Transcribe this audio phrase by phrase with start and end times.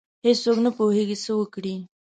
[0.25, 1.75] هیڅ څوک نه پوهیږي څه وکړي.